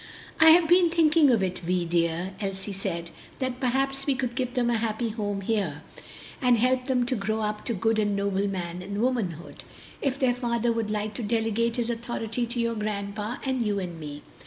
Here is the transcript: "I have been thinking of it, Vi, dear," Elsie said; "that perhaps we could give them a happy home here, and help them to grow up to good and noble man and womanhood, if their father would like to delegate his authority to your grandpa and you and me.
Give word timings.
"I 0.39 0.49
have 0.49 0.67
been 0.67 0.89
thinking 0.89 1.29
of 1.29 1.43
it, 1.43 1.59
Vi, 1.59 1.85
dear," 1.85 2.33
Elsie 2.41 2.73
said; 2.73 3.11
"that 3.37 3.59
perhaps 3.59 4.07
we 4.07 4.15
could 4.15 4.33
give 4.33 4.55
them 4.55 4.67
a 4.71 4.77
happy 4.77 5.09
home 5.09 5.41
here, 5.41 5.83
and 6.41 6.57
help 6.57 6.87
them 6.87 7.05
to 7.05 7.15
grow 7.15 7.41
up 7.41 7.63
to 7.65 7.75
good 7.75 7.99
and 7.99 8.15
noble 8.15 8.47
man 8.47 8.81
and 8.81 8.99
womanhood, 8.99 9.63
if 10.01 10.17
their 10.17 10.33
father 10.33 10.71
would 10.71 10.89
like 10.89 11.13
to 11.13 11.21
delegate 11.21 11.75
his 11.75 11.91
authority 11.91 12.47
to 12.47 12.59
your 12.59 12.73
grandpa 12.73 13.37
and 13.45 13.63
you 13.63 13.77
and 13.77 13.99
me. 13.99 14.23